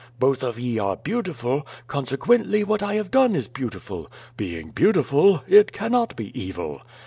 Both 0.19 0.41
of 0.43 0.57
ye 0.57 0.79
are 0.79 0.95
beautiful, 0.97 1.67
consequently 1.85 2.63
what 2.63 2.81
I 2.81 2.95
have 2.95 3.11
done 3.11 3.35
is 3.35 3.47
beautiful. 3.47 4.09
Being 4.35 4.71
beautiful, 4.71 5.43
it 5.47 5.71
cannot 5.71 6.15
be 6.15 6.31
evil. 6.33 6.81